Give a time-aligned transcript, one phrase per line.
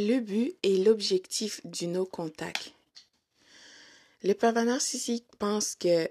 [0.00, 2.72] le but et l'objectif du no contact.
[4.22, 6.10] Le pervers narcissique pense que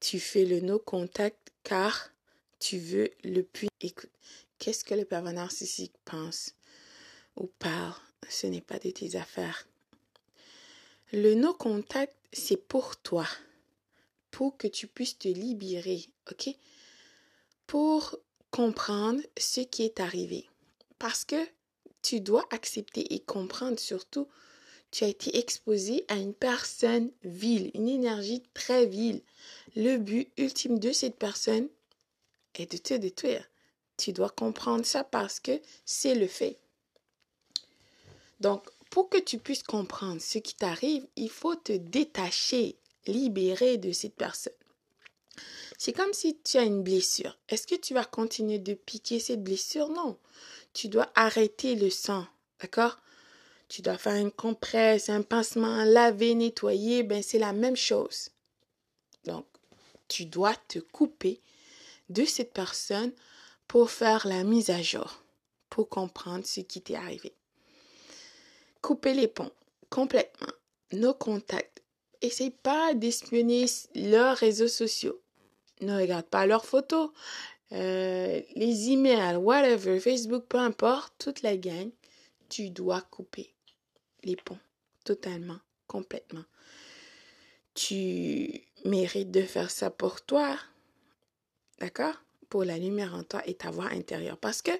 [0.00, 2.10] tu fais le no contact car
[2.58, 3.68] tu veux le plus.
[3.80, 4.10] Écoute,
[4.58, 6.54] qu'est-ce que le pervers narcissique pense
[7.36, 9.66] ou parle Ce n'est pas de tes affaires.
[11.12, 13.26] Le no contact, c'est pour toi,
[14.30, 16.48] pour que tu puisses te libérer, ok?
[17.66, 18.16] Pour
[18.50, 20.48] comprendre ce qui est arrivé.
[20.98, 21.36] Parce que
[22.02, 24.28] tu dois accepter et comprendre surtout,
[24.90, 29.22] tu as été exposé à une personne vile, une énergie très vile.
[29.74, 31.68] Le but ultime de cette personne
[32.56, 33.48] est de te détruire.
[33.96, 36.58] Tu dois comprendre ça parce que c'est le fait.
[38.40, 43.92] Donc, pour que tu puisses comprendre ce qui t'arrive, il faut te détacher, libérer de
[43.92, 44.52] cette personne.
[45.78, 47.38] C'est comme si tu as une blessure.
[47.48, 49.88] Est-ce que tu vas continuer de piquer cette blessure?
[49.88, 50.18] Non
[50.72, 52.26] tu dois arrêter le sang,
[52.60, 52.98] d'accord?
[53.68, 58.30] Tu dois faire une compresse, un pincement, laver, nettoyer, ben c'est la même chose.
[59.24, 59.46] Donc,
[60.08, 61.40] tu dois te couper
[62.10, 63.12] de cette personne
[63.66, 65.22] pour faire la mise à jour,
[65.70, 67.34] pour comprendre ce qui t'est arrivé.
[68.82, 69.52] Couper les ponts
[69.88, 70.52] complètement,
[70.92, 71.82] nos contacts.
[72.20, 75.20] Essaye pas d'espionner leurs réseaux sociaux.
[75.80, 77.10] Ne regarde pas leurs photos,
[77.72, 81.90] euh, les emails, whatever, Facebook, peu importe, toute la gang,
[82.48, 83.54] tu dois couper
[84.24, 84.58] les ponts
[85.04, 86.44] totalement, complètement.
[87.74, 90.58] Tu mérites de faire ça pour toi,
[91.78, 92.14] d'accord?
[92.50, 94.36] Pour la lumière en toi et ta voix intérieure.
[94.36, 94.72] Parce que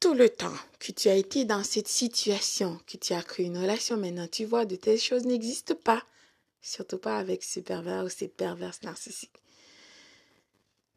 [0.00, 3.58] tout le temps que tu as été dans cette situation, que tu as créé une
[3.58, 6.02] relation, maintenant tu vois de telles choses n'existent pas.
[6.60, 9.30] Surtout pas avec ce pervers ou cette perverse narcissique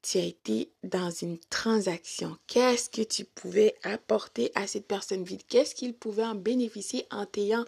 [0.08, 2.38] tu as été dans une transaction.
[2.48, 5.42] Qu'est-ce que tu pouvais apporter à cette personne vide?
[5.50, 7.66] Qu'est-ce qu'il pouvait en bénéficier en t'ayant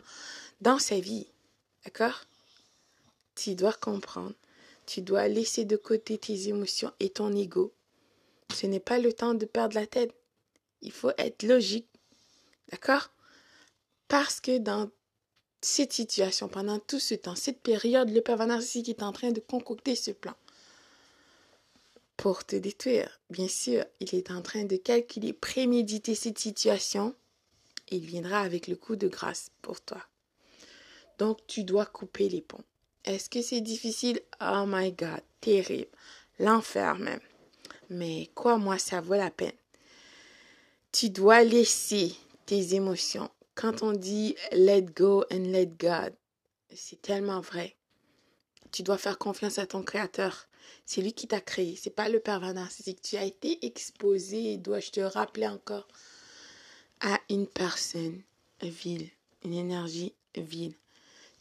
[0.62, 1.28] dans sa vie?
[1.84, 2.24] D'accord?
[3.36, 4.34] Tu dois comprendre.
[4.86, 7.74] Tu dois laisser de côté tes émotions et ton ego.
[8.56, 10.14] Ce n'est pas le temps de perdre la tête.
[10.82, 11.90] Il faut être logique.
[12.72, 13.10] D'accord?
[14.08, 14.90] Parce que dans
[15.60, 19.42] cette situation, pendant tout ce temps, cette période, le pervers narcissique est en train de
[19.42, 20.36] concocter ce plan
[22.20, 23.22] pour te détruire.
[23.30, 27.16] Bien sûr, il est en train de calculer, préméditer cette situation.
[27.92, 30.04] Il viendra avec le coup de grâce pour toi.
[31.18, 32.66] Donc, tu dois couper les ponts.
[33.06, 34.20] Est-ce que c'est difficile?
[34.42, 35.88] Oh my God, terrible.
[36.40, 37.22] L'enfer même.
[37.90, 39.54] Mais quoi, moi, ça vaut la peine.
[40.92, 42.14] Tu dois laisser
[42.46, 43.30] tes émotions.
[43.56, 46.14] Quand on dit let go and let God,
[46.76, 47.78] c'est tellement vrai.
[48.72, 50.48] Tu dois faire confiance à ton créateur.
[50.86, 51.76] C'est lui qui t'a créé.
[51.76, 53.02] C'est pas le pervers narcissique.
[53.02, 55.88] Tu as été exposé, dois-je te rappeler encore,
[57.02, 58.22] à une personne
[58.62, 59.10] vile,
[59.44, 60.76] une énergie vile.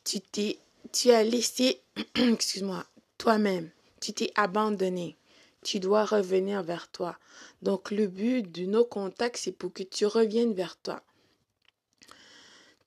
[0.04, 0.58] Tu t'es,
[0.92, 1.80] tu as laissé,
[2.14, 2.86] excuse-moi,
[3.18, 3.70] toi-même.
[4.00, 5.16] Tu t'es abandonné.
[5.62, 7.18] Tu dois revenir vers toi.
[7.62, 11.02] Donc le but de nos contacts, c'est pour que tu reviennes vers toi.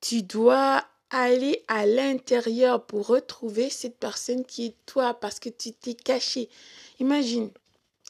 [0.00, 0.84] Tu dois
[1.20, 6.48] aller à l'intérieur pour retrouver cette personne qui est toi parce que tu t'es caché.
[7.00, 7.50] Imagine,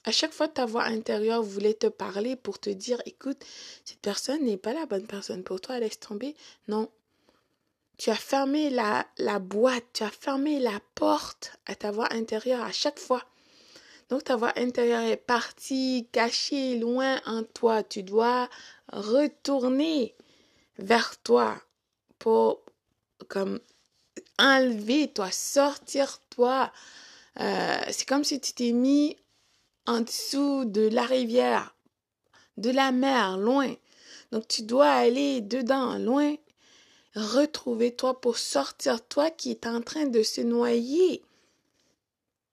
[0.04, 3.44] à chaque fois ta voix intérieure voulait te parler pour te dire écoute,
[3.84, 6.34] cette personne n'est pas la bonne personne pour toi, laisse tomber.
[6.68, 6.88] Non.
[7.98, 12.62] Tu as fermé la, la boîte, tu as fermé la porte à ta voix intérieure
[12.62, 13.24] à chaque fois.
[14.08, 17.82] Donc ta voix intérieure est partie, cachée, loin en toi.
[17.82, 18.48] Tu dois
[18.92, 20.14] retourner
[20.78, 21.60] vers toi
[22.18, 22.61] pour
[23.32, 23.60] comme
[24.36, 26.70] enlever toi, sortir toi.
[27.40, 29.16] Euh, c'est comme si tu t'es mis
[29.86, 31.74] en dessous de la rivière,
[32.58, 33.74] de la mer, loin.
[34.32, 36.34] Donc tu dois aller dedans, loin,
[37.16, 41.22] retrouver toi pour sortir toi qui est en train de se noyer.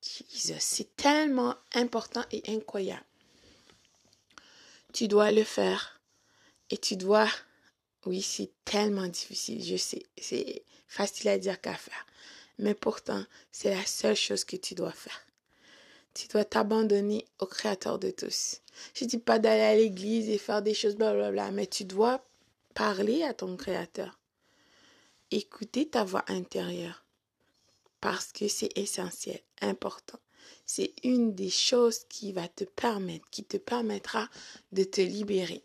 [0.00, 3.04] c'est tellement important et incroyable.
[4.94, 6.00] Tu dois le faire
[6.70, 7.28] et tu dois
[8.06, 10.06] oui, c'est tellement difficile, je sais.
[10.18, 12.06] C'est facile à dire qu'à faire.
[12.58, 15.26] Mais pourtant, c'est la seule chose que tu dois faire.
[16.14, 18.60] Tu dois t'abandonner au Créateur de tous.
[18.94, 22.24] Je dis pas d'aller à l'église et faire des choses, blablabla, mais tu dois
[22.74, 24.18] parler à ton Créateur.
[25.30, 27.04] Écouter ta voix intérieure.
[28.00, 30.18] Parce que c'est essentiel, important.
[30.64, 34.28] C'est une des choses qui va te permettre, qui te permettra
[34.72, 35.62] de te libérer.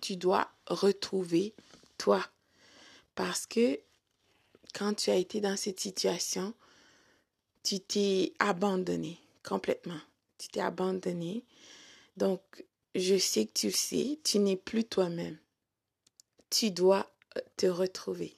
[0.00, 1.54] Tu dois retrouver
[1.98, 2.24] toi.
[3.14, 3.80] Parce que
[4.74, 6.54] quand tu as été dans cette situation,
[7.62, 10.00] tu t'es abandonné complètement.
[10.38, 11.44] Tu t'es abandonné.
[12.16, 12.40] Donc,
[12.94, 15.38] je sais que tu le sais, tu n'es plus toi-même.
[16.50, 17.06] tu dois
[17.56, 18.37] te retrouver.